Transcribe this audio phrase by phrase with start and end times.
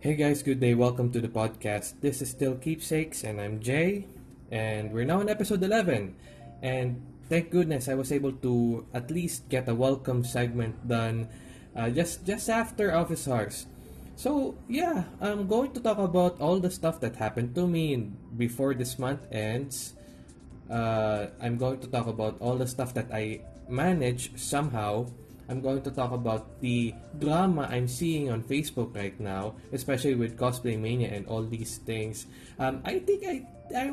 [0.00, 0.72] Hey guys, good day.
[0.72, 2.00] Welcome to the podcast.
[2.00, 4.08] This is still Keepsakes, and I'm Jay,
[4.48, 6.16] and we're now in episode 11.
[6.64, 11.28] And thank goodness I was able to at least get a welcome segment done
[11.76, 13.68] uh, just just after office hours.
[14.16, 18.08] So yeah, I'm going to talk about all the stuff that happened to me
[18.40, 20.00] before this month ends.
[20.64, 25.12] Uh, I'm going to talk about all the stuff that I managed somehow
[25.50, 30.38] I'm going to talk about the drama I'm seeing on Facebook right now, especially with
[30.38, 32.30] cosplay mania and all these things.
[32.56, 33.42] Um, I think I
[33.74, 33.90] I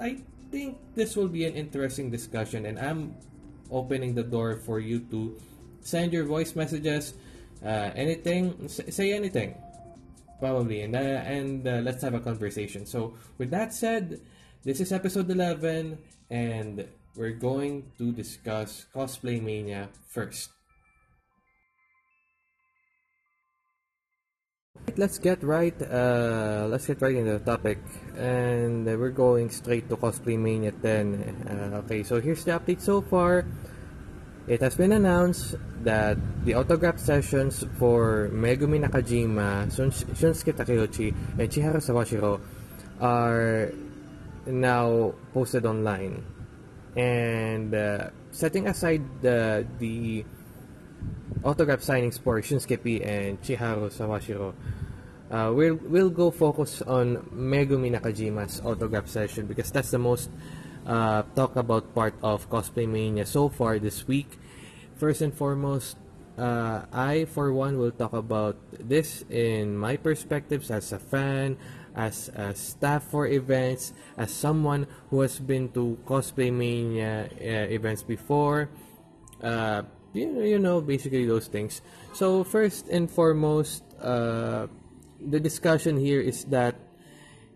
[0.00, 0.16] I
[0.48, 3.20] think this will be an interesting discussion, and I'm
[3.68, 5.36] opening the door for you to
[5.84, 7.12] send your voice messages,
[7.60, 9.60] uh, anything, say anything,
[10.40, 12.88] probably, and uh, and uh, let's have a conversation.
[12.88, 14.24] So with that said,
[14.64, 16.00] this is episode 11,
[16.32, 20.48] and we're going to discuss cosplay mania first.
[24.96, 25.74] Let's get right.
[25.82, 27.82] Uh, let's get right into the topic,
[28.14, 31.74] and we're going straight to Cosplay Mania 10.
[31.74, 33.44] Uh, okay, so here's the update so far.
[34.46, 41.82] It has been announced that the autograph sessions for Megumi Nakajima, Shunsuke Takeuchi, and Chiharu
[41.82, 42.38] Sawashiro
[43.00, 43.74] are
[44.46, 46.22] now posted online.
[46.94, 50.24] And uh, setting aside the the
[51.44, 54.54] autograph signings for Shunsuke and Chiharu Sawashiro.
[55.30, 60.30] Uh, we'll, we'll go focus on Megumi Nakajima's autograph session because that's the most
[60.86, 64.38] uh, talked about part of Cosplay Mania so far this week.
[64.96, 65.96] First and foremost,
[66.38, 71.56] uh, I, for one, will talk about this in my perspectives as a fan,
[71.94, 78.02] as a staff for events, as someone who has been to Cosplay Mania uh, events
[78.02, 78.68] before.
[79.42, 79.82] Uh,
[80.14, 81.82] you, you know, basically those things.
[82.14, 84.68] So first and foremost, uh,
[85.20, 86.76] the discussion here is that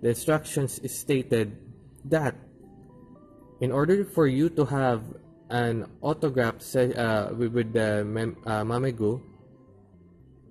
[0.03, 1.57] the instructions is stated
[2.07, 2.35] that
[3.61, 5.03] in order for you to have
[5.51, 9.23] an autograph se- uh, with the mem- uh, Mamegu,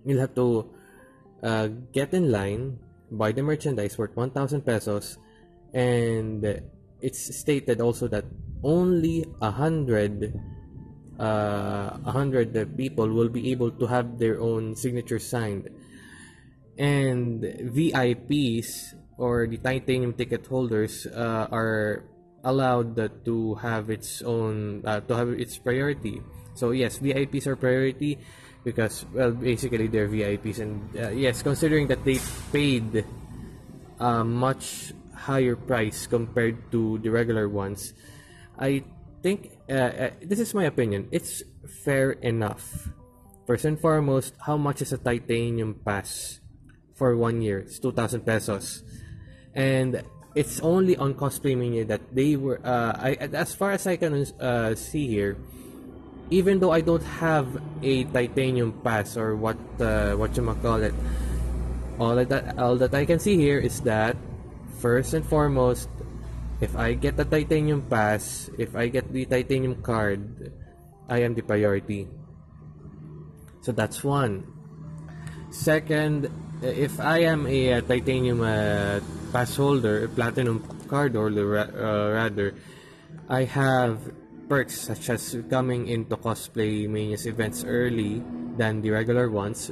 [0.06, 0.70] you'll have to
[1.44, 2.80] uh, get in line,
[3.12, 5.18] buy the merchandise worth 1,000 pesos,
[5.74, 6.44] and
[7.02, 8.26] it's stated also that
[8.64, 10.34] only a hundred
[11.20, 15.70] uh, 100 people will be able to have their own signature signed.
[16.78, 22.04] And VIPs or the titanium ticket holders uh, are
[22.44, 22.96] allowed
[23.26, 26.22] to have its own uh, to have its priority.
[26.54, 28.20] So yes, VIPs are priority
[28.64, 32.20] because well basically they're VIPs and uh, yes, considering that they
[32.54, 33.06] paid
[34.00, 37.94] a much higher price compared to the regular ones,
[38.60, 38.84] I
[39.22, 41.08] think uh, uh, this is my opinion.
[41.12, 41.44] It's
[41.84, 42.90] fair enough.
[43.46, 46.40] First and foremost, how much is a titanium pass
[46.96, 47.60] for one year?
[47.60, 48.84] It's 2,000 pesos.
[49.56, 50.04] And
[50.36, 54.14] it's only on Cosplay Mania that they were, uh, I, as far as I can
[54.40, 55.38] uh, see here,
[56.30, 57.48] even though I don't have
[57.82, 60.94] a titanium pass or what, uh, what you might call it,
[62.00, 64.16] all that, all that I can see here is that,
[64.80, 65.90] first and foremost,
[66.60, 70.52] if I get the titanium pass, if I get the titanium card,
[71.10, 72.08] I am the priority.
[73.62, 74.46] So that's one.
[75.52, 76.30] Second,
[76.62, 79.00] if I am a, a titanium uh,
[79.32, 82.56] pass holder, a platinum card holder uh, rather,
[83.30, 84.00] I have
[84.50, 88.24] perks such as coming into cosplay mania's events early
[88.58, 89.72] than the regular ones.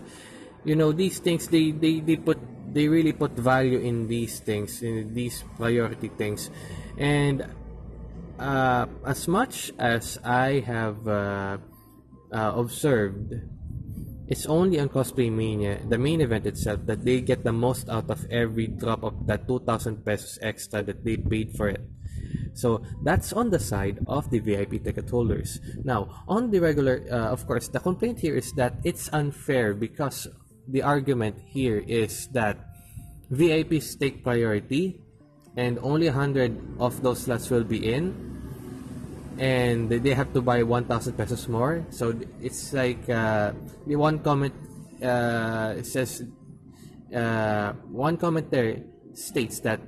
[0.64, 2.40] You know, these things they, they, they put
[2.76, 6.52] they really put value in these things, in these priority things.
[7.00, 7.48] And
[8.38, 11.58] uh, as much as I have uh,
[12.36, 13.32] uh, observed,
[14.28, 18.10] it's only on Cosplay Mania, the main event itself, that they get the most out
[18.10, 21.82] of every drop of that 2,000 pesos extra that they paid for it.
[22.56, 25.60] So that's on the side of the VIP ticket holders.
[25.84, 30.28] Now, on the regular, uh, of course, the complaint here is that it's unfair because
[30.68, 32.58] the argument here is that
[33.32, 35.00] VIPs take priority
[35.58, 38.14] and only 100 of those slots will be in
[39.38, 41.86] and they have to buy 1000 pesos more.
[41.90, 43.52] So it's like uh,
[43.86, 44.54] the one comment
[45.04, 46.24] uh, says
[47.14, 49.82] uh, one comment there states that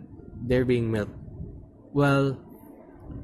[0.48, 1.16] they're being milked.
[1.94, 2.38] Well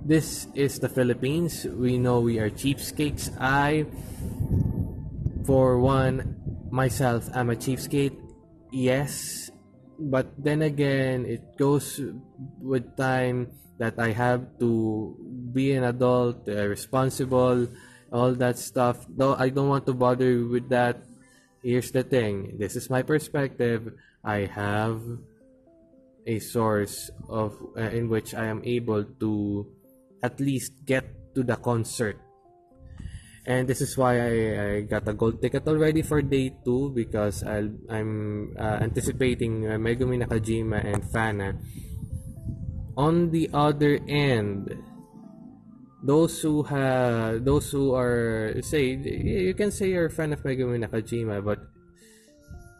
[0.06, 1.66] this is the Philippines.
[1.66, 3.36] We know we are cheapskates.
[3.40, 3.86] I
[5.46, 6.43] for one
[6.74, 8.18] myself I'm a cheapskate
[8.74, 9.54] yes.
[10.02, 12.02] But then again it goes
[12.58, 15.14] with time that i have to
[15.54, 17.70] be an adult uh, responsible
[18.12, 19.06] all that stuff.
[19.06, 21.06] Though i don't want to bother you with that.
[21.62, 23.94] Here's the thing this is my perspective.
[24.26, 25.00] I have
[26.26, 29.68] a source of uh, in which i am able to
[30.24, 31.04] at least get
[31.36, 32.16] to the concert
[33.46, 34.32] and this is why I,
[34.64, 37.60] I got a gold ticket already for day 2 because i
[37.92, 41.60] am uh, anticipating uh, Megumi Nakajima and Fana.
[42.96, 44.72] On the other end,
[46.04, 50.80] those who have those who are say you can say you're a fan of Megumi
[50.80, 51.60] Nakajima, but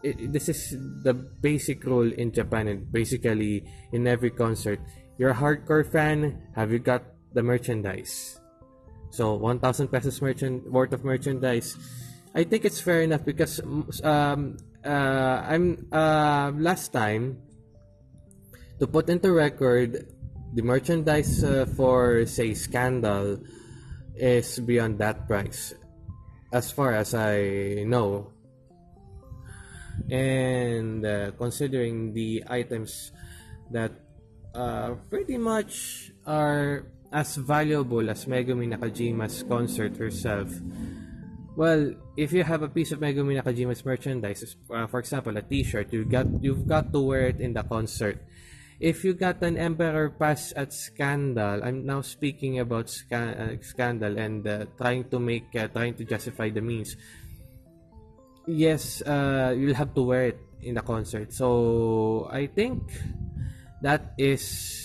[0.02, 4.78] it, this is the basic rule in Japan and basically in every concert.
[5.18, 6.52] You're a hardcore fan.
[6.54, 7.02] Have you got
[7.32, 8.38] the merchandise?
[9.14, 11.78] So 1,000 pesos merchant worth of merchandise.
[12.34, 13.62] I think it's fair enough because
[14.02, 17.38] um, uh, I'm uh, last time
[18.82, 20.10] to put into record
[20.52, 23.38] the merchandise uh, for say Scandal
[24.18, 25.74] is beyond that price
[26.50, 28.34] as far as I know.
[30.10, 33.14] And uh, considering the items
[33.70, 33.94] that
[34.58, 40.50] uh, pretty much are as valuable as Megumi Nakajima's concert herself.
[41.54, 45.94] Well, if you have a piece of Megumi Nakajima's merchandise, uh, for example, a T-shirt,
[45.94, 48.18] you got you've got to wear it in the concert.
[48.82, 54.18] If you got an Emperor Pass at Scandal, I'm now speaking about sca- uh, Scandal
[54.18, 56.98] and uh, trying to make, uh, trying to justify the means.
[58.50, 61.32] Yes, uh, you'll have to wear it in the concert.
[61.32, 62.82] So I think
[63.80, 64.83] that is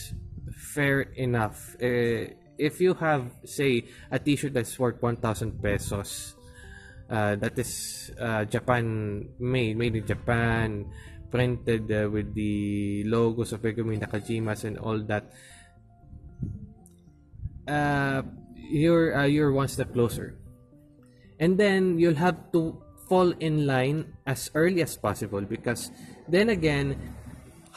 [0.80, 1.76] fair enough.
[1.76, 6.40] Uh, if you have, say, a T-shirt that's worth 1,000 pesos,
[7.12, 10.88] uh, that is uh, Japan made, made in Japan,
[11.30, 15.28] printed uh, with the logos of Megumi Nakajimas and all that.
[17.68, 18.24] Uh,
[18.56, 20.40] you're uh, you're one step closer,
[21.40, 25.92] and then you'll have to fall in line as early as possible because
[26.28, 26.98] then again,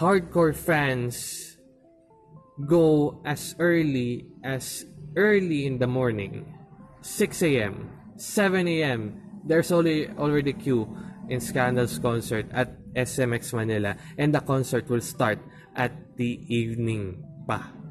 [0.01, 1.52] hardcore fans
[2.67, 4.87] go as early as
[5.17, 6.47] early in the morning.
[7.03, 10.87] 6 a.m 7 a.m there's already already queue
[11.29, 15.43] in scandal's concert at smx manila and the concert will start
[15.75, 17.82] at the evening pa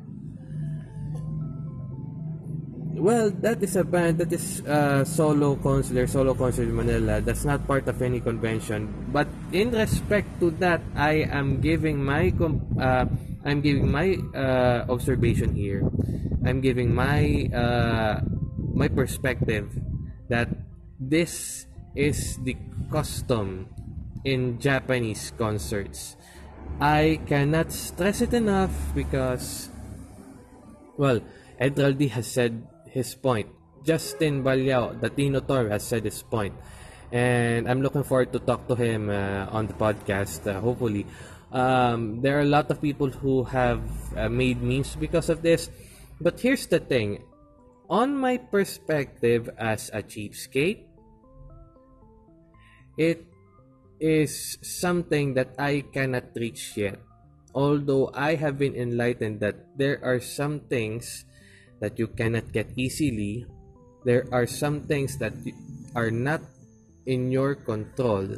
[3.02, 7.42] well that is a band that is a solo concert solo concert in manila that's
[7.44, 12.30] not part of any convention but in respect to that i am giving my
[12.78, 13.06] uh,
[13.44, 15.82] I'm giving my uh, observation here.
[16.46, 18.22] I'm giving my uh,
[18.74, 19.74] my perspective
[20.30, 20.50] that
[21.02, 21.66] this
[21.96, 22.56] is the
[22.94, 23.66] custom
[24.24, 26.16] in Japanese concerts.
[26.80, 29.70] I cannot stress it enough because,
[30.98, 31.20] well,
[31.60, 32.62] Edraldi has said
[32.92, 33.48] his point.
[33.84, 36.54] Justin Balyao, the Tino Tor, has said his point.
[37.12, 41.08] And I'm looking forward to talk to him uh, on the podcast, uh, hopefully
[41.52, 43.84] um, there are a lot of people who have
[44.16, 45.70] uh, made memes because of this.
[46.20, 47.24] But here's the thing
[47.90, 50.88] on my perspective as a cheapskate,
[52.98, 53.26] it
[54.00, 57.00] is something that I cannot reach yet.
[57.54, 61.26] Although I have been enlightened that there are some things
[61.82, 63.46] that you cannot get easily,
[64.06, 65.34] there are some things that
[65.94, 66.42] are not
[67.06, 68.30] in your control,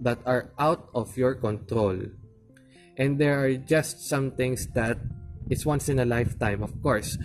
[0.00, 1.96] that are out of your control.
[2.96, 4.98] And there are just some things that
[5.48, 7.16] it's once in a lifetime of course.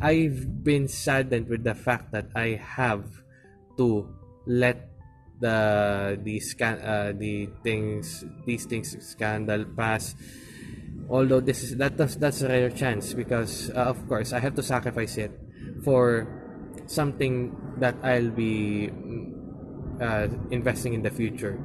[0.00, 3.08] I've been saddened with the fact that i have
[3.80, 4.04] to
[4.44, 4.92] let
[5.40, 10.14] the the scan uh, the things these things scandal pass
[11.08, 14.54] although this is that does, that's a rare chance because uh, of course i have
[14.54, 15.30] to sacrifice it
[15.84, 16.26] for
[16.86, 18.90] something that i'll be
[20.00, 21.58] uh, investing in the future.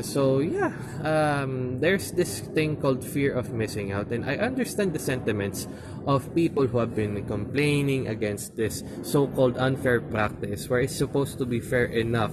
[0.00, 0.72] So yeah
[1.04, 4.08] um, there's this thing called fear of missing out.
[4.08, 5.68] And i understand the sentiments
[6.06, 11.44] of people who have been complaining against this so-called unfair practice where it's supposed to
[11.44, 12.32] be fair enough.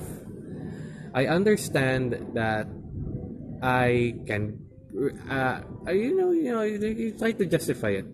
[1.13, 2.67] I understand that
[3.61, 4.68] i can
[5.29, 8.07] uh, you know you know you, you try to justify it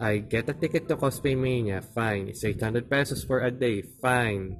[0.00, 4.56] i get a ticket to cosplay mania fine it's 800 pesos for a day fine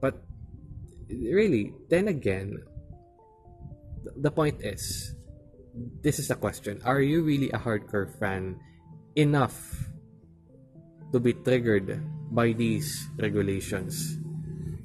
[0.00, 0.22] but
[1.08, 2.62] really, then again,
[4.16, 5.14] the point is,
[6.02, 6.80] this is a question.
[6.84, 8.60] Are you really a hardcore fan
[9.14, 9.56] enough
[11.12, 14.18] to be triggered by these regulations?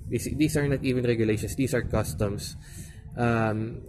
[0.10, 2.56] These, these are not even regulations, these are customs.
[3.18, 3.82] Um,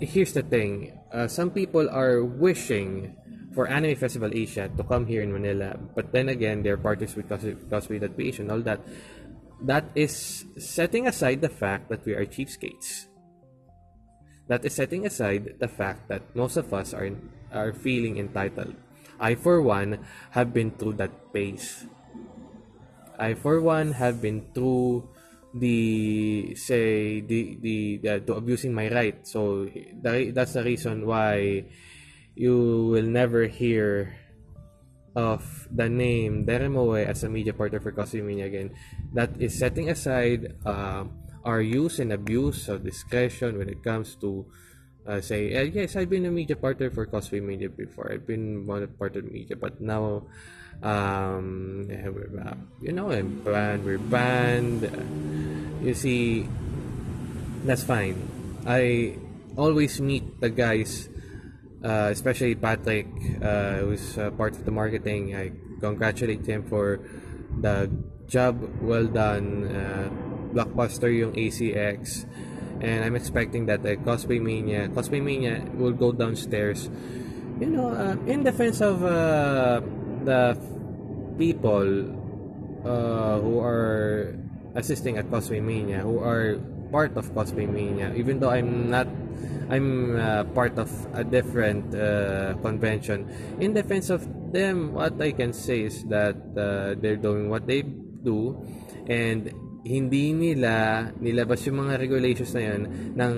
[0.00, 3.16] here's the thing uh, some people are wishing
[3.54, 7.16] for Anime Festival Asia to come here in Manila, but then again, there are parties
[7.16, 8.80] with cosplay.ph and all that
[9.62, 13.06] that is setting aside the fact that we are cheapskates.
[14.48, 17.10] That is setting aside the fact that most of us are
[17.52, 18.74] are feeling entitled.
[19.20, 20.00] I for one
[20.32, 21.84] have been through that phase.
[23.20, 25.10] I for one have been through
[25.54, 29.26] the say the the, the to abusing my right.
[29.26, 29.66] So
[30.02, 31.64] that, that's the reason why
[32.34, 34.14] you will never hear
[35.16, 37.92] of the name Deremoe as a media partner for
[38.22, 38.70] Mania again.
[39.12, 41.04] That is setting aside uh,
[41.44, 44.46] our use and abuse of discretion when it comes to
[45.06, 48.12] uh, say, uh, yes, I've been a media partner for Cosplay Media before.
[48.12, 50.26] I've been one part of media, but now,
[50.82, 53.84] um, uh, you know, I'm banned.
[53.84, 54.88] We're banned.
[55.82, 56.48] You see,
[57.64, 58.16] that's fine.
[58.66, 59.16] I
[59.56, 61.08] always meet the guys,
[61.84, 63.08] uh, especially Patrick,
[63.42, 65.36] uh, who's uh, part of the marketing.
[65.36, 67.00] I congratulate him for
[67.60, 67.90] the
[68.26, 69.68] job well done.
[69.68, 70.10] Uh,
[70.50, 72.26] blockbuster yung ACX
[72.80, 76.90] and I'm expecting that the Cosplay Mania, Cosplay Mania will go downstairs.
[77.60, 79.82] You know, uh, in defense of uh,
[80.24, 80.56] the
[81.38, 81.88] people
[82.84, 84.36] uh, who are
[84.74, 86.60] assisting at Cosplay Mania, who are
[86.90, 89.06] part of Cosplay Mania, even though I'm not,
[89.70, 93.30] I'm uh, part of a different uh, convention.
[93.60, 97.82] In defense of them, what I can say is that uh, they're doing what they
[97.82, 98.58] do,
[99.06, 99.50] and
[99.86, 102.80] hindi nila nilabas yung mga regulations na yan
[103.16, 103.34] ng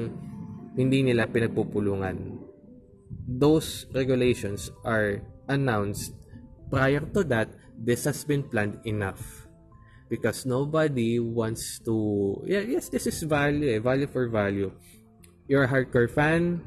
[0.74, 2.40] hindi nila pinagpupulungan.
[3.28, 6.16] Those regulations are announced
[6.72, 9.44] prior to that, this has been planned enough.
[10.08, 12.40] Because nobody wants to...
[12.48, 14.72] Yeah, yes, this is value, eh, value for value.
[15.48, 16.64] You're a hardcore fan,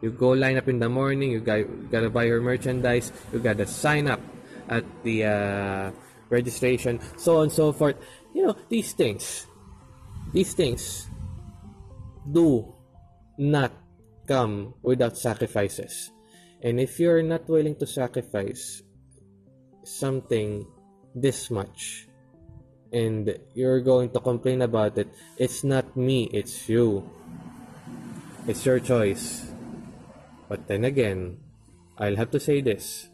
[0.00, 3.66] you go line up in the morning, you got, gotta buy your merchandise, you gotta
[3.66, 4.20] sign up
[4.68, 5.90] at the uh,
[6.28, 7.96] registration, so on and so forth
[8.38, 9.50] you know these things
[10.32, 11.10] these things
[12.30, 12.70] do
[13.38, 13.72] not
[14.26, 16.10] come without sacrifices
[16.62, 18.82] and if you're not willing to sacrifice
[19.88, 20.68] something
[21.16, 22.06] this much.
[22.92, 25.08] And you're going to complain about it.
[25.36, 27.08] It's not me it's you.
[28.46, 29.48] It's your choice.
[30.48, 31.40] But then again
[31.98, 33.08] i'll have to say this.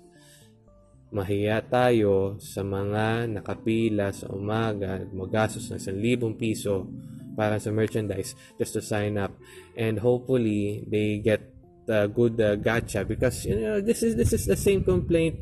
[1.14, 6.90] Mahiya tayo sa mga nakapila sa umaga magastos ng 1,000 piso
[7.38, 9.31] para sa merchandise just to sign up.
[9.78, 11.54] And hopefully they get
[11.87, 15.38] a good uh, gacha because you know this is this is the same complaint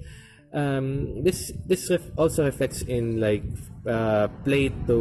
[0.52, 3.44] um, this this ref- also reflects in like
[3.86, 4.98] uh, play to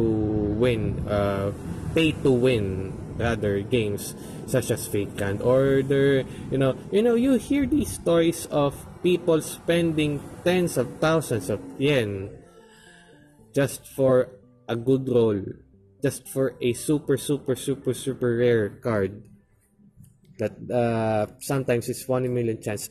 [0.58, 1.52] win uh,
[1.94, 4.16] pay to win rather games
[4.46, 10.18] such as grand order you know you know you hear these stories of people spending
[10.44, 12.30] tens of thousands of yen
[13.54, 15.40] just for a good roll,
[16.02, 19.22] just for a super, super, super, super rare card
[20.38, 22.88] that uh, sometimes it's 1 million chance.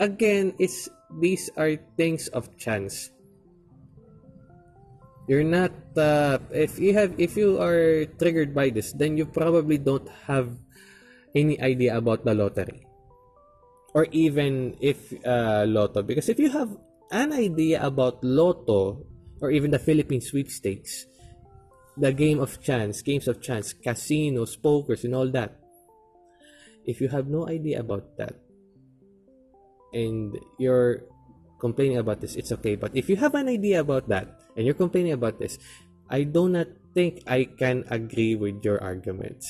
[0.00, 0.88] Again, it's
[1.18, 3.10] these are things of chance.
[5.26, 9.78] You're not uh, if you have if you are triggered by this, then you probably
[9.78, 10.54] don't have
[11.34, 12.90] any idea about the lottery
[13.94, 16.02] or even if uh, Lotto.
[16.02, 16.76] Because if you have
[17.10, 19.06] an idea about Lotto
[19.40, 21.06] or even the Philippine sweepstakes,
[21.96, 25.58] the game of chance, games of chance, casinos, pokers, and all that,
[26.86, 28.34] if you have no idea about that
[29.92, 31.04] and you're
[31.58, 32.76] complaining about this, it's okay.
[32.76, 35.58] But if you have an idea about that and you're complaining about this,
[36.08, 39.46] I do not think I can agree with your arguments.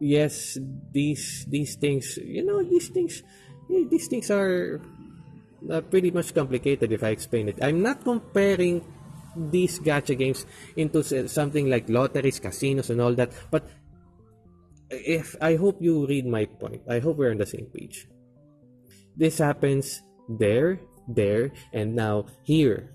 [0.00, 0.56] yes,
[0.90, 3.22] these these things, you know, these things,
[3.68, 4.80] these things are
[5.70, 7.62] uh, pretty much complicated if I explain it.
[7.62, 8.82] I'm not comparing
[9.36, 13.68] these gacha games into something like lotteries, casinos, and all that, but
[14.90, 18.06] if I hope you read my point, I hope we're on the same page.
[19.16, 22.94] This happens there, there, and now here.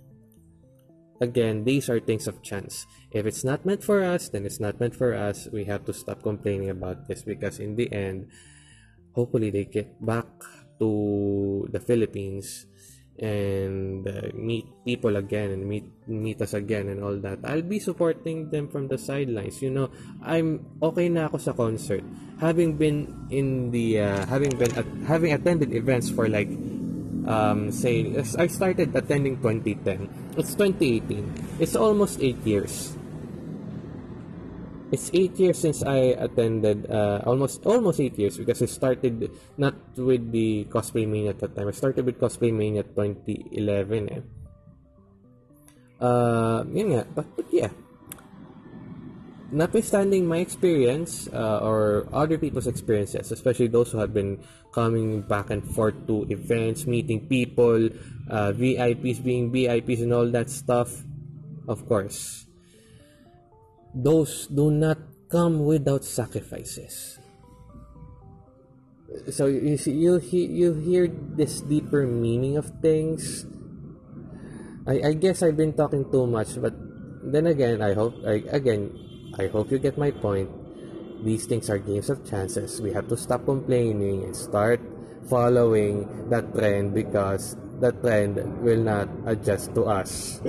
[1.22, 2.86] Again, these are things of chance.
[3.12, 5.48] If it's not meant for us, then it's not meant for us.
[5.52, 8.28] We have to stop complaining about this because in the end,
[9.14, 10.28] hopefully they get back
[10.80, 12.68] to the Philippines
[13.20, 17.40] and uh, meet people again and meet meet us again and all that.
[17.44, 19.62] I'll be supporting them from the sidelines.
[19.62, 19.88] You know,
[20.24, 22.04] I'm okay na ako sa concert.
[22.44, 22.98] Having been
[23.32, 26.52] in the uh, having been at, having attended events for like
[27.28, 28.04] um, say
[28.38, 30.36] I started attending 2010.
[30.36, 31.60] It's 2018.
[31.64, 32.96] It's almost 8 years
[34.92, 39.74] it's eight years since I attended uh, almost almost eight years because I started not
[39.98, 41.68] with the cosplay mania at that time.
[41.68, 44.22] I started with cosplay mania 2011 eh.
[46.00, 47.04] Uh, yun nga.
[47.16, 47.72] But, but yeah.
[49.52, 54.42] Notwithstanding my experience uh, or other people's experiences, especially those who have been
[54.74, 57.88] coming back and forth to events, meeting people,
[58.28, 60.92] uh, VIPs being VIPs and all that stuff,
[61.70, 62.46] of course,
[63.96, 65.00] those do not
[65.30, 67.18] come without sacrifices.
[69.32, 73.48] So you see, you you hear this deeper meaning of things
[74.86, 76.74] I, I guess I've been talking too much, but
[77.26, 78.94] then again, I hope, I, again,
[79.38, 80.50] I hope you get my point.
[81.26, 82.80] These things are games of chances.
[82.82, 84.80] We have to stop complaining and start
[85.28, 90.40] following that trend because the trend will not adjust to us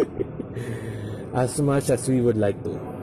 [1.35, 2.96] as much as we would like to.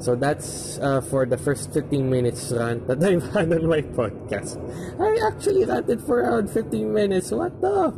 [0.00, 4.56] So that's uh, for the first 15 minutes rant that I've had on my podcast.
[4.96, 7.30] I actually ranted for around 15 minutes.
[7.30, 7.92] What the?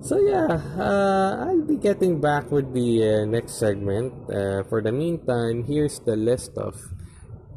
[0.00, 4.14] So yeah, uh, I'll be getting back with the uh, next segment.
[4.30, 6.78] Uh, for the meantime, here's the list of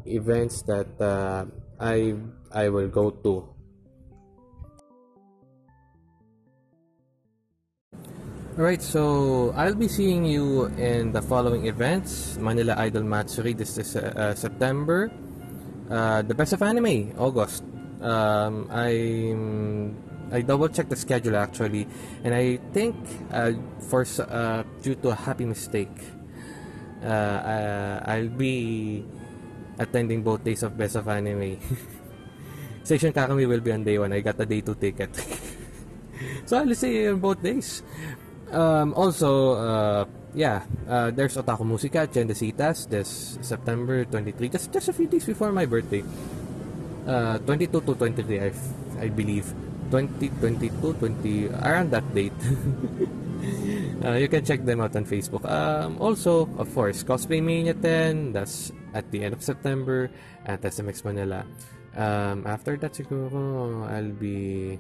[0.05, 1.45] events that uh,
[1.79, 2.17] I
[2.51, 3.50] I will go to.
[8.51, 13.95] Alright, so I'll be seeing you in the following events Manila Idol Matsuri this is
[13.95, 15.07] uh, September,
[15.89, 17.63] uh, the Best of Anime August.
[18.03, 19.95] Um, I'm
[20.35, 21.87] I double checked the schedule actually,
[22.27, 22.99] and I think
[23.31, 23.55] uh,
[23.87, 25.95] for uh, due to a happy mistake,
[27.03, 29.05] uh, uh I'll be
[29.79, 31.55] attending both days of Best of Anime.
[32.83, 34.11] Station Kakami will be on day one.
[34.11, 35.15] I got a day two ticket,
[36.45, 37.81] so I'll see on both days.
[38.51, 40.05] Um, also, uh,
[40.35, 45.51] yeah, uh, there's Otaku Musica Chendesitas this September 23, just just a few days before
[45.51, 46.03] my birthday.
[47.07, 48.51] 22 to 23, I,
[48.99, 49.47] I believe.
[49.91, 50.71] 2022,
[51.03, 52.31] 20, around that date.
[54.05, 55.43] uh, you can check them out on Facebook.
[55.43, 60.09] Um, also, of course, Cosplay Mania 10, that's at the end of September
[60.45, 61.43] at SMX Manila.
[61.97, 64.79] Um, after that, siguro, I'll be...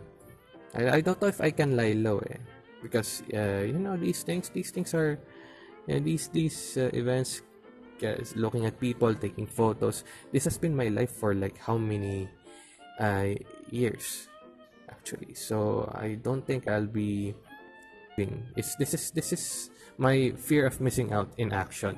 [0.73, 2.39] I, I don't know if I can lie low eh.
[2.81, 5.19] Because, uh, you know, these things, these things are...
[5.87, 7.41] Yeah, these these uh, events,
[8.35, 10.03] looking at people, taking photos.
[10.31, 12.29] This has been my life for like how many
[12.99, 13.33] uh,
[13.71, 14.29] years?
[15.01, 15.33] actually.
[15.33, 17.33] So I don't think I'll be
[18.55, 21.97] it's this is this is my fear of missing out in action.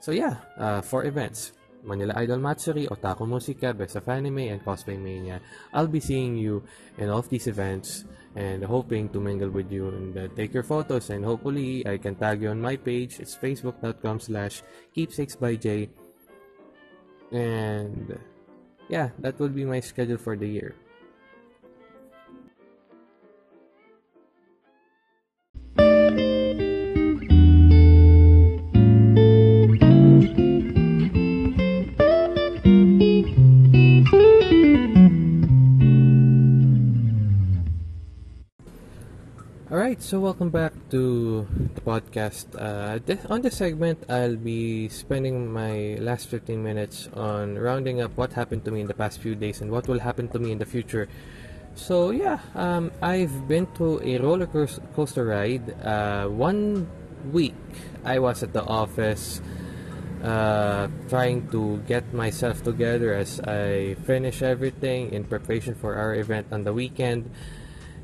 [0.00, 1.52] So yeah, uh, for events.
[1.80, 5.40] Manila Idol Matsuri, Otaku Musica, Best of Anime, and Cosplay Mania.
[5.72, 6.62] I'll be seeing you
[6.98, 8.04] in all of these events
[8.36, 12.14] and hoping to mingle with you and uh, take your photos and hopefully I can
[12.14, 13.18] tag you on my page.
[13.18, 14.62] It's facebook.com slash
[14.94, 15.90] keepsakes by J.
[17.32, 18.18] And
[18.88, 20.74] yeah, that will be my schedule for the year.
[39.90, 42.46] Alright, so welcome back to the podcast.
[42.54, 48.16] Uh, this, on this segment, I'll be spending my last 15 minutes on rounding up
[48.16, 50.52] what happened to me in the past few days and what will happen to me
[50.52, 51.08] in the future.
[51.74, 55.74] So, yeah, um, I've been to a roller coaster ride.
[55.82, 56.86] Uh, one
[57.32, 57.58] week,
[58.04, 59.42] I was at the office
[60.22, 66.46] uh, trying to get myself together as I finish everything in preparation for our event
[66.52, 67.28] on the weekend.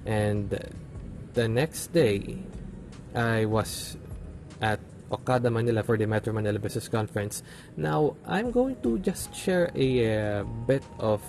[0.04, 0.50] And
[1.36, 2.40] the next day,
[3.14, 3.96] I was
[4.60, 4.80] at
[5.12, 7.44] Okada, Manila for the Metro Manila Business Conference.
[7.76, 11.20] Now, I'm going to just share a uh, bit of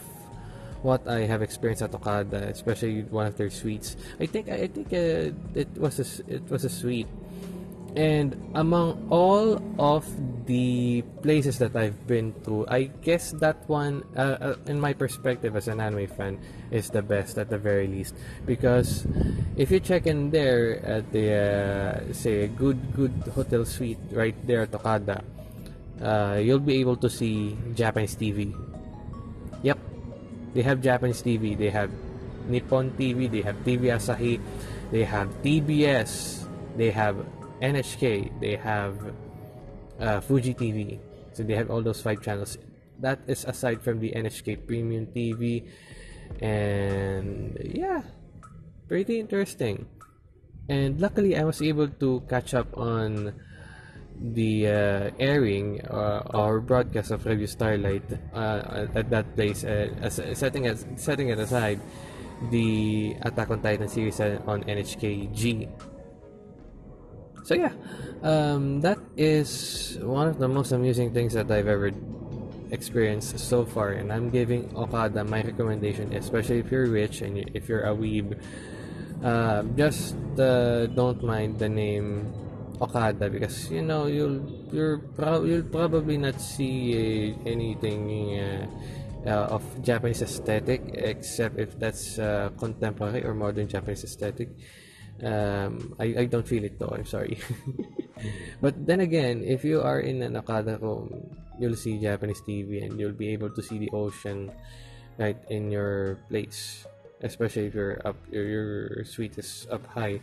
[0.82, 3.98] what I have experienced at Okada, especially one of their suites.
[4.20, 7.12] I think I think uh, it was a, it was a suite
[7.96, 10.06] and among all of
[10.46, 15.56] the places that I've been to, I guess that one, uh, uh, in my perspective
[15.56, 16.40] as an anime fan,
[16.72, 18.16] is the best at the very least.
[18.46, 19.06] Because
[19.56, 24.36] if you check in there at the, uh, say, a good, good hotel suite right
[24.48, 25.24] there at Okada,
[26.02, 28.54] uh, you'll be able to see Japanese TV.
[29.64, 29.80] Yep,
[30.54, 31.58] they have Japanese TV.
[31.58, 31.92] They have
[32.48, 33.30] Nippon TV.
[33.30, 34.40] They have TV Asahi.
[34.92, 36.46] They have TBS.
[36.78, 37.18] They have
[37.62, 38.98] NHK, they have
[40.00, 41.00] uh, Fuji TV.
[41.34, 42.58] So they have all those five channels.
[43.00, 45.70] That is aside from the NHK Premium TV.
[46.42, 48.02] And yeah,
[48.88, 49.86] pretty interesting.
[50.70, 53.34] And luckily, I was able to catch up on
[54.20, 59.64] the uh, airing uh, or broadcast of Revue Starlight uh, at that place.
[59.64, 61.80] Uh, setting, as, setting it aside,
[62.52, 65.70] the Attack on Titan series on NHK G
[67.48, 67.72] So yeah,
[68.28, 71.96] um, that is one of the most amusing things that I've ever
[72.76, 77.72] experienced so far, and I'm giving Okada my recommendation, especially if you're rich and if
[77.72, 78.36] you're a weeb.
[79.24, 82.28] Uh, just uh, don't mind the name
[82.84, 84.44] Okada because you know you'll
[84.76, 88.68] you're pro- you'll probably not see uh, anything uh,
[89.24, 94.52] uh, of Japanese aesthetic except if that's uh, contemporary or modern Japanese aesthetic.
[95.24, 96.94] Um, I, I don't feel it though.
[96.94, 97.40] I'm sorry.
[98.62, 101.10] but then again, if you are in an Okada room,
[101.60, 104.52] you'll see Japanese TV and you'll be able to see the ocean
[105.18, 106.86] right in your place,
[107.22, 110.22] especially if you're up your, your suite is up high.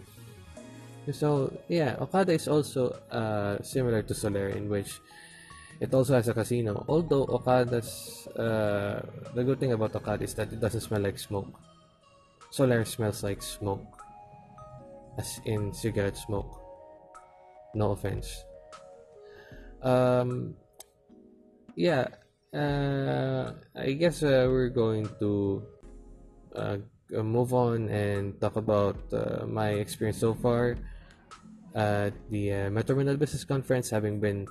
[1.11, 5.01] So yeah, Okada is also uh, similar to Solaire in which
[5.81, 6.85] it also has a casino.
[6.89, 9.03] Although Okada's uh,
[9.35, 11.51] the good thing about Okada is that it doesn't smell like smoke.
[12.55, 13.94] Solaire smells like smoke
[15.19, 16.61] as in cigarette smoke.
[17.75, 18.45] No offense.
[19.83, 20.55] Um,
[21.77, 22.09] yeah,
[22.55, 25.63] uh, I guess uh, we're going to
[26.55, 26.79] uh,
[27.11, 30.77] move on and talk about uh, my experience so far
[31.75, 34.47] at the uh, Metro Manila Business Conference, having been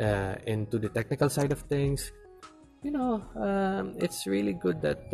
[0.00, 2.12] uh, into the technical side of things.
[2.82, 5.10] You know, um, it's really good that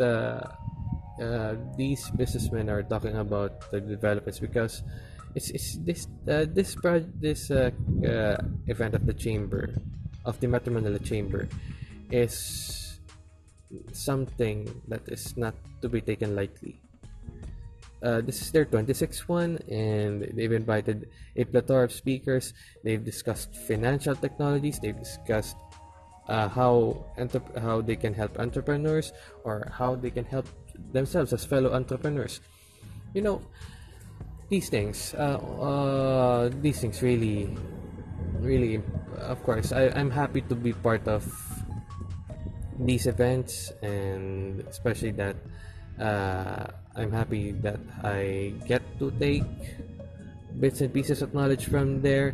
[1.21, 4.83] uh, these businessmen are talking about the developments because
[5.35, 7.69] it's, it's this uh, this pro- this uh,
[8.03, 9.69] uh, event of the chamber
[10.25, 11.47] of the Metro Manila Chamber
[12.11, 12.99] is
[13.93, 16.81] something that is not to be taken lightly.
[18.03, 21.07] Uh, this is their 26th one, and they've invited
[21.37, 22.53] a plethora of speakers.
[22.83, 24.79] They've discussed financial technologies.
[24.81, 25.55] They've discussed
[26.27, 30.47] uh, how enter- how they can help entrepreneurs or how they can help
[30.91, 32.41] themselves as fellow entrepreneurs.
[33.13, 33.41] You know,
[34.49, 37.55] these things, uh, uh, these things really,
[38.39, 38.81] really,
[39.19, 41.23] of course, I, I'm happy to be part of
[42.79, 45.35] these events, and especially that
[45.99, 49.45] uh, I'm happy that I get to take
[50.59, 52.33] bits and pieces of knowledge from there.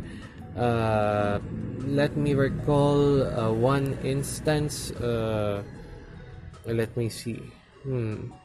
[0.57, 1.39] Uh,
[1.85, 4.91] let me recall uh, one instance.
[4.91, 5.61] Uh,
[6.65, 7.39] let me see.
[7.87, 8.35] Hmm.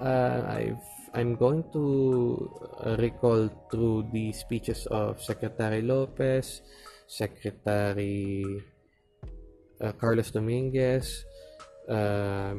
[0.00, 0.80] Uh, I've
[1.12, 2.48] I'm going to
[2.80, 6.64] uh, recall through the speeches of Secretary Lopez,
[7.04, 8.40] Secretary
[9.76, 11.28] uh, Carlos Dominguez,
[11.84, 12.56] uh,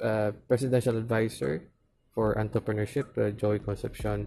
[0.00, 1.68] uh, Presidential Advisor
[2.16, 4.26] for Entrepreneurship, uh, Joey Concepcion.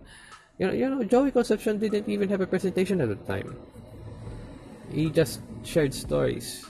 [0.62, 3.58] You know, you know, Joey Concepcion didn't even have a presentation at the time.
[4.93, 6.62] He just shared stories,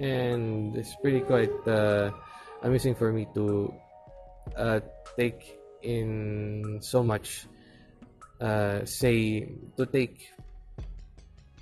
[0.00, 2.10] and it's pretty quite uh,
[2.62, 3.72] amusing for me to
[4.56, 4.80] uh,
[5.16, 7.46] take in so much
[8.40, 10.30] uh, say to take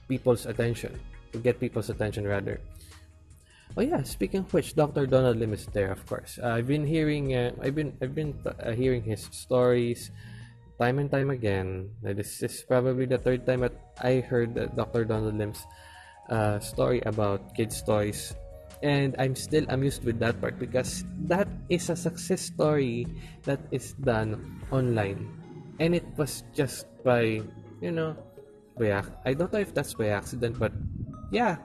[0.09, 0.99] people's attention
[1.33, 2.61] to get people's attention rather.
[3.77, 6.39] Oh yeah speaking of which dr donald lim is there of course.
[6.41, 10.11] Uh, i've been hearing uh, i've been i've been uh, hearing his stories
[10.79, 11.89] time and time again.
[12.03, 15.61] This is probably the third time that i heard dr donald lim's
[16.31, 18.33] uh, story about kids toys
[18.83, 23.07] and I'm still amused with that part because that is a success story
[23.45, 25.29] that is done online.
[25.79, 27.41] And it was just by
[27.81, 28.17] you know
[28.79, 30.73] by I don't know if that's by accident but
[31.31, 31.57] yeah.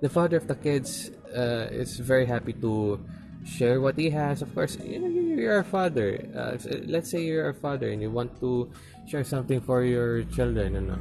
[0.00, 2.98] The father of the kids uh, is very happy to
[3.46, 4.42] share what he has.
[4.42, 6.20] Of course you know you're a father.
[6.34, 8.70] Uh, let's say you're a father and you want to
[9.06, 10.98] share something for your children you know.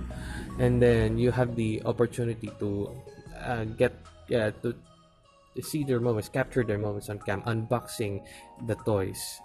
[0.60, 2.92] And then you have the opportunity to
[3.44, 3.94] uh, get
[4.28, 4.76] yeah to,
[5.62, 8.24] see their moments, capture their moments on cam, unboxing
[8.66, 9.42] the toys.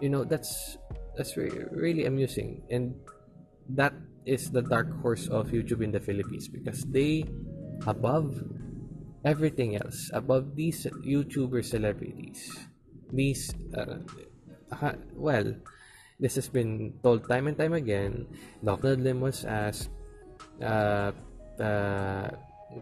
[0.00, 0.76] You know that's
[1.16, 2.94] that's really, really amusing, and
[3.70, 3.94] that
[4.26, 7.24] is the dark horse of YouTube in the Philippines because they
[7.86, 8.42] above
[9.24, 12.66] everything else, above these YouTuber celebrities,
[13.12, 14.02] these uh,
[15.14, 15.54] well,
[16.18, 18.26] this has been told time and time again.
[18.64, 18.96] Dr.
[18.96, 19.90] Lim was asked
[20.62, 21.12] uh,
[21.60, 22.28] uh,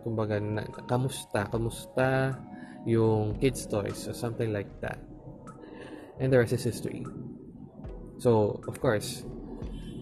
[0.03, 2.39] kumbaga, na, kamusta, kamusta
[2.87, 4.99] yung kids toys or something like that.
[6.21, 7.05] And the rest is history.
[8.19, 9.25] So, of course,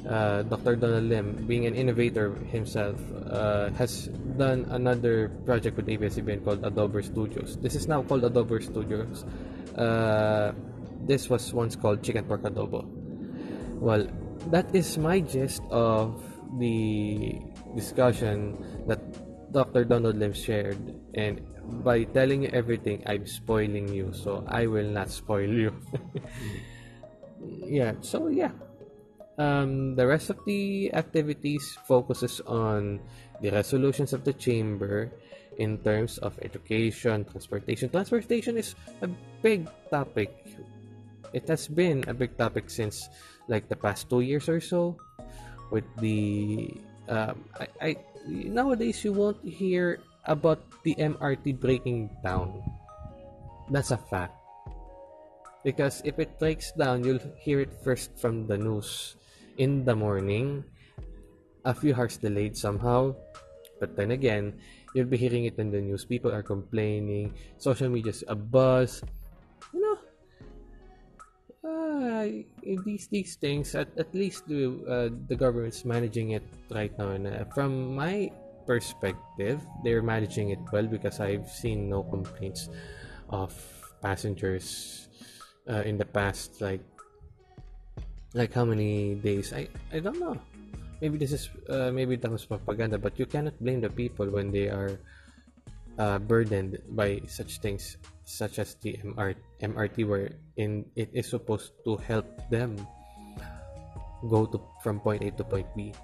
[0.08, 0.76] uh, Dr.
[0.76, 3.00] Donald Lim, being an innovator himself,
[3.30, 7.56] uh, has done another project with ABS-CBN called Adobo Studios.
[7.58, 9.24] This is now called Adobo Studios.
[9.76, 10.52] Uh,
[11.06, 12.84] this was once called Chicken Pork Adobo.
[13.80, 14.06] Well,
[14.50, 16.22] that is my gist of
[16.58, 17.40] the
[17.74, 19.00] discussion that
[19.52, 19.84] Dr.
[19.84, 20.80] Donald Lim shared.
[21.14, 21.40] And
[21.84, 24.12] by telling you everything, I'm spoiling you.
[24.12, 25.72] So I will not spoil you.
[27.68, 28.52] yeah, so yeah.
[29.38, 33.00] um, the rest of the activities focuses on
[33.40, 35.12] the resolutions of the chamber
[35.58, 37.90] in terms of education, transportation.
[37.90, 39.08] Transportation is a
[39.42, 40.32] big topic.
[41.32, 43.08] It has been a big topic since
[43.48, 44.96] like the past two years or so.
[45.70, 46.68] With the
[47.08, 52.62] um, I, I nowadays you won't hear about the MRT breaking down.
[53.70, 54.34] That's a fact.
[55.64, 59.16] Because if it breaks down, you'll hear it first from the news
[59.58, 60.64] in the morning.
[61.64, 63.14] A few hours delayed somehow.
[63.78, 64.58] But then again,
[64.94, 66.04] you'll be hearing it in the news.
[66.04, 67.34] People are complaining.
[67.58, 69.02] Social media's a buzz.
[71.62, 72.42] Uh,
[72.84, 77.14] these these things at, at least the uh, the government's managing it right now.
[77.14, 78.30] And uh, from my
[78.66, 82.68] perspective, they're managing it well because I've seen no complaints
[83.30, 83.54] of
[84.02, 85.06] passengers
[85.70, 86.82] uh, in the past like
[88.34, 90.34] like how many days I I don't know
[91.00, 94.50] maybe this is uh, maybe that was propaganda but you cannot blame the people when
[94.50, 94.98] they are
[95.98, 101.72] uh, burdened by such things such as the MR, MRT where in it is supposed
[101.86, 102.76] to help them
[104.28, 105.94] go to from point A to point B.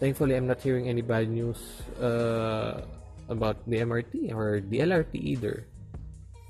[0.00, 1.60] Thankfully I'm not hearing any bad news
[2.00, 2.82] uh,
[3.28, 5.68] about the MRT or the LRT either.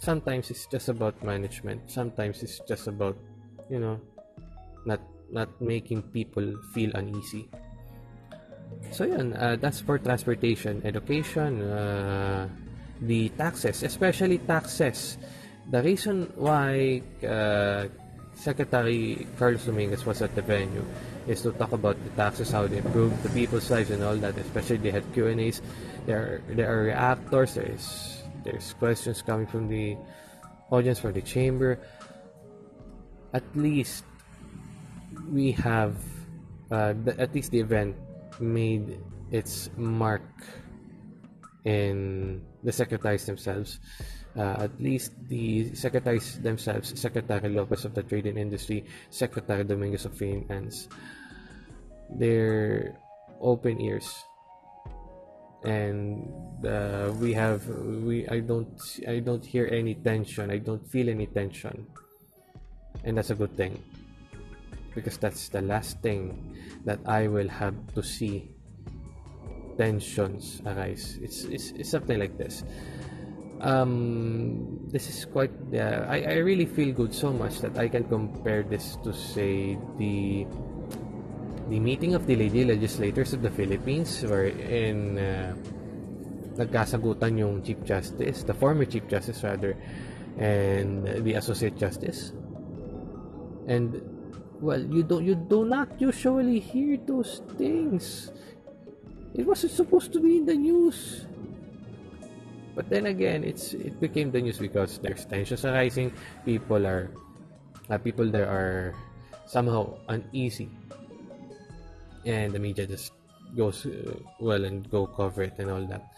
[0.00, 1.90] Sometimes it's just about management.
[1.90, 3.18] Sometimes it's just about
[3.68, 4.00] you know
[4.86, 7.50] not not making people feel uneasy.
[8.90, 12.48] So yun uh, that's for transportation education uh,
[13.04, 15.18] the taxes especially taxes
[15.72, 17.88] the reason why uh,
[18.36, 20.84] Secretary Carlos Dominguez was at the venue
[21.26, 24.36] is to talk about the taxes, how they improve the people's lives and all that.
[24.36, 25.64] Especially they had Q and A's.
[26.04, 27.56] There are there are reactors.
[27.56, 29.96] There's there's questions coming from the
[30.68, 31.80] audience for the chamber.
[33.32, 34.04] At least
[35.32, 35.96] we have
[36.70, 37.96] uh, the, at least the event
[38.40, 39.00] made
[39.32, 40.28] its mark
[41.64, 43.80] in the secretaries themselves.
[44.32, 50.06] Uh, at least the secretaries themselves, Secretary Lopez of the Trade and Industry, Secretary Dominguez
[50.06, 50.88] of Finance,
[52.16, 52.96] they're
[53.40, 54.08] open ears.
[55.64, 56.26] And
[56.64, 57.68] uh, we have
[58.02, 58.72] we I don't
[59.06, 60.50] I don't hear any tension.
[60.50, 61.86] I don't feel any tension.
[63.04, 63.78] And that's a good thing.
[64.94, 68.48] Because that's the last thing that I will have to see
[69.76, 71.20] tensions arise.
[71.22, 72.64] It's it's, it's something like this
[73.62, 78.04] um this is quite yeah I, I really feel good so much that I can
[78.04, 80.46] compare this to say the
[81.70, 85.54] the meeting of the lady legislators of the Philippines where wherein uh,
[86.56, 89.76] nagkasagutan yung Chief Justice, the former Chief Justice rather,
[90.36, 92.32] and the Associate Justice.
[93.66, 94.02] And
[94.60, 98.32] well, you don't you do not usually hear those things.
[99.34, 101.24] It wasn't supposed to be in the news.
[102.74, 106.12] But then again, it's it became the news because there's tensions arising.
[106.44, 107.12] People are
[107.90, 108.94] uh, people there are
[109.44, 110.70] somehow uneasy
[112.24, 113.12] and the media just
[113.56, 116.08] goes uh, well and go cover it and all that.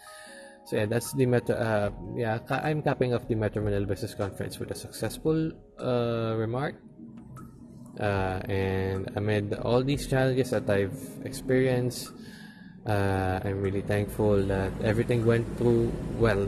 [0.65, 1.55] So yeah, that's the Metro.
[1.55, 6.75] Uh, yeah, I'm capping off the Metro Manila Business Conference with a successful uh, remark.
[7.99, 12.11] Uh, and amid all these challenges that I've experienced,
[12.85, 16.47] uh, I'm really thankful that everything went through well.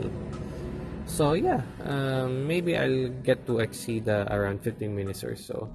[1.06, 5.72] So yeah, um, maybe I'll get to exceed uh, around 15 minutes or so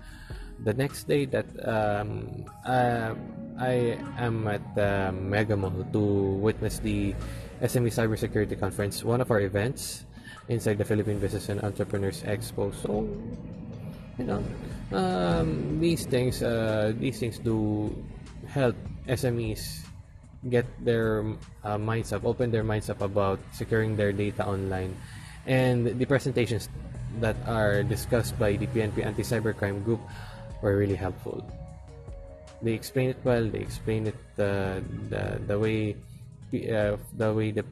[0.63, 3.13] the next day that um, uh,
[3.59, 5.99] I am at the Mega Mall to
[6.39, 7.13] witness the
[7.61, 10.05] SME Cybersecurity Conference, one of our events
[10.47, 12.73] inside the Philippine Business and Entrepreneurs Expo.
[12.73, 13.07] So,
[14.17, 14.43] you know,
[14.91, 17.93] um, these things, uh, these things do
[18.47, 18.75] help
[19.07, 19.82] SMEs
[20.49, 21.23] get their
[21.63, 24.95] uh, minds up, open their minds up about securing their data online,
[25.45, 26.69] and the presentations
[27.19, 30.01] that are discussed by the PNP Anti-Cybercrime Group
[30.61, 31.43] were really helpful.
[32.61, 33.43] They explain it well.
[33.45, 34.79] They explain it uh,
[35.11, 35.95] the the way
[36.55, 37.65] uh, the way the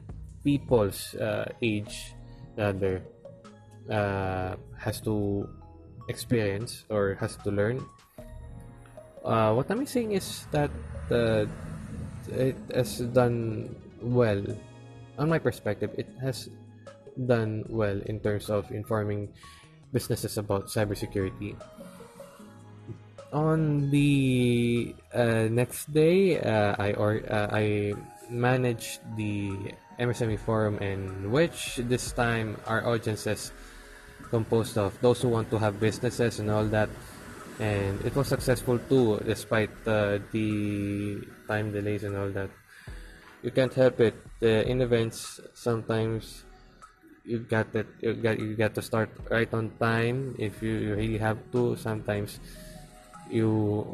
[0.44, 2.12] people's uh, age
[2.56, 3.00] rather
[3.88, 5.48] uh, has to
[6.08, 7.80] experience or has to learn.
[9.24, 10.70] Uh, what I'm saying is that
[12.28, 14.42] it has done well.
[15.18, 16.48] On my perspective, it has
[17.26, 19.28] done well in terms of informing
[19.92, 21.56] businesses about cybersecurity
[23.32, 27.94] on the uh, next day, uh, I or uh, I
[28.28, 33.52] managed the MSME forum, in which this time our audience is
[34.30, 36.88] composed of those who want to have businesses and all that.
[37.58, 42.50] And it was successful too despite uh, the time delays and all that.
[43.42, 44.14] You can't help it.
[44.42, 46.44] Uh, in events sometimes
[47.24, 50.34] you got that you got you got to start right on time.
[50.38, 52.40] If you, you really have to sometimes
[53.30, 53.84] you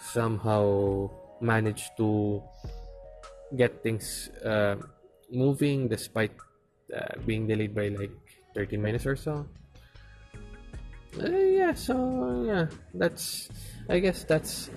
[0.00, 2.42] somehow manage to
[3.56, 4.76] get things uh,
[5.30, 6.32] moving despite
[6.94, 8.12] uh, being delayed by like
[8.54, 9.46] 30 minutes or so
[11.22, 13.48] uh, yeah so yeah that's
[13.88, 14.70] i guess that's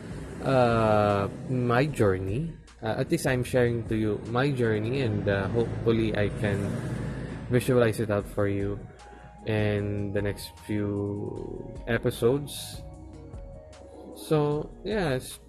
[0.43, 2.51] uh, my journey.
[2.81, 6.57] Uh, at least i'm sharing to you my journey and uh, hopefully i can
[7.51, 8.79] visualize it out for you
[9.45, 12.81] in the next few episodes.
[14.15, 15.39] So yes.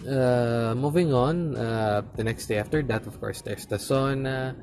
[0.00, 4.56] Uh, moving on uh, the next day after that of course there's the SONA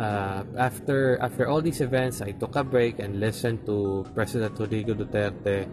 [0.00, 4.94] uh, after after all these events i took a break and listened to president rodrigo
[4.94, 5.68] duterte.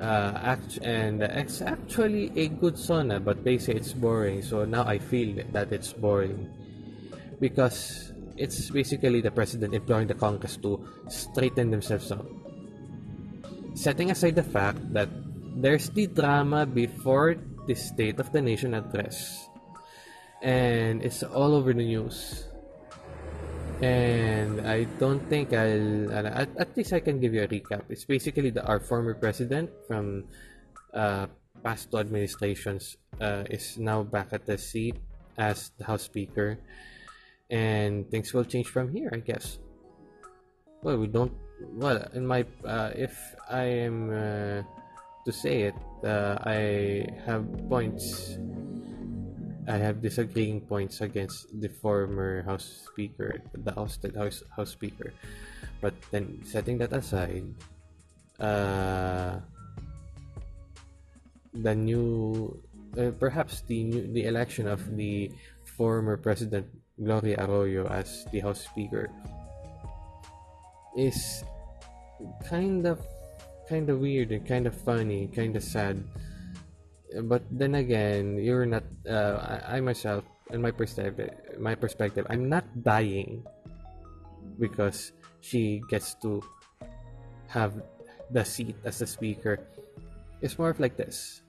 [0.00, 4.40] Uh, act- and it's actually a good SONA but they say it's boring.
[4.40, 6.48] So now i feel that it's boring.
[7.38, 12.24] Because it's basically the president imploring the congress to straighten themselves up
[13.74, 15.08] setting aside the fact that
[15.56, 19.48] there's the drama before the State of the Nation address,
[20.42, 22.46] and it's all over the news.
[23.80, 26.12] And I don't think I'll.
[26.12, 27.88] At, at least I can give you a recap.
[27.88, 30.28] It's basically the, our former president from
[30.92, 31.26] uh,
[31.64, 34.96] past two administrations uh, is now back at the seat
[35.38, 36.58] as the House Speaker,
[37.48, 39.58] and things will change from here, I guess.
[40.82, 41.32] Well, we don't.
[41.72, 43.16] Well, in my uh, if
[43.48, 44.60] I am uh,
[45.24, 48.36] to say it, uh, I have points.
[49.68, 55.12] I have disagreeing points against the former House Speaker, the ousted House House Speaker.
[55.80, 57.44] But then, setting that aside,
[58.38, 59.40] uh,
[61.52, 62.56] the new,
[62.96, 65.30] uh, perhaps the new, the election of the
[65.64, 66.66] former President
[67.02, 69.08] Gloria Arroyo as the House Speaker
[70.96, 71.44] is
[72.48, 73.00] kind of
[73.68, 76.02] kind of weird and kind of funny, kind of sad.
[77.10, 78.84] But then again, you're not.
[79.02, 83.42] Uh, I, I myself, in my perspective, my perspective, I'm not dying
[84.58, 86.42] because she gets to
[87.48, 87.74] have
[88.30, 89.58] the seat as the speaker.
[90.40, 91.42] It's more of like this.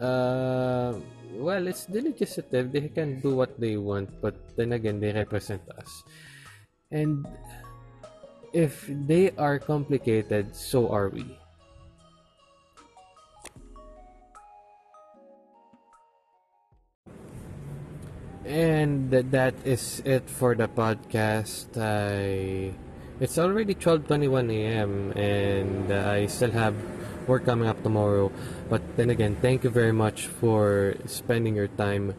[0.00, 0.98] Uh,
[1.36, 2.72] well, it's the legislative.
[2.72, 6.02] They can do what they want, but then again, they represent us.
[6.90, 7.28] And
[8.52, 11.38] if they are complicated, so are we.
[18.50, 21.70] And that is it for the podcast.
[21.78, 22.74] I
[23.22, 25.14] it's already 12:21 a.m.
[25.14, 26.74] and I still have
[27.30, 28.34] work coming up tomorrow.
[28.66, 32.18] But then again, thank you very much for spending your time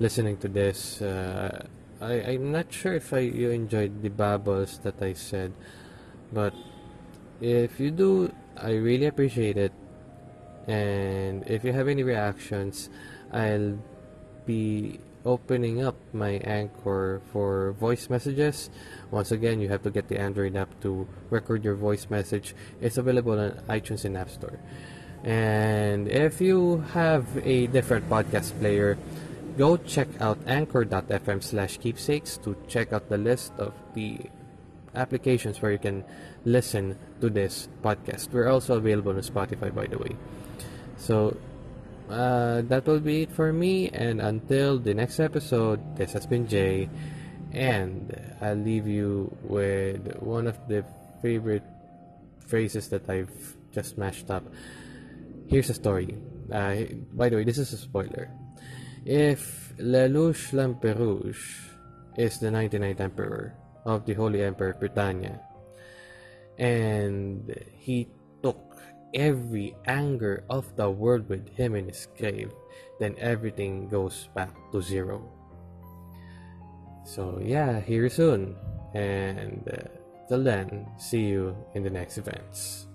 [0.00, 1.04] listening to this.
[1.04, 1.68] Uh,
[2.00, 5.52] I I'm not sure if I you enjoyed the babbles that I said,
[6.32, 6.56] but
[7.44, 9.76] if you do, I really appreciate it.
[10.64, 12.88] And if you have any reactions,
[13.28, 13.76] I'll
[14.48, 18.70] be opening up my Anchor for voice messages.
[19.10, 22.54] Once again, you have to get the Android app to record your voice message.
[22.80, 24.58] It's available on iTunes and App Store.
[25.24, 28.96] And if you have a different podcast player,
[29.58, 34.20] go check out anchor.fm slash keepsakes to check out the list of the
[34.94, 36.04] applications where you can
[36.44, 38.32] listen to this podcast.
[38.32, 40.16] We're also available on Spotify, by the way.
[40.96, 41.36] So
[42.10, 43.88] uh, that will be it for me.
[43.90, 46.88] And until the next episode, this has been Jay.
[47.52, 50.84] And I'll leave you with one of the
[51.22, 51.64] favorite
[52.46, 54.44] phrases that I've just mashed up.
[55.46, 56.16] Here's a story.
[56.52, 58.30] Uh, by the way, this is a spoiler.
[59.04, 61.70] If Lelouch Lamperouge
[62.16, 65.40] is the 99th emperor of the Holy Emperor Britannia,
[66.58, 68.08] and he
[69.16, 72.52] every anger of the world with him in his grave,
[73.00, 75.24] then everything goes back to zero.
[77.04, 78.54] So, yeah, here soon.
[78.94, 79.88] And uh,
[80.28, 82.85] till then, see you in the next events.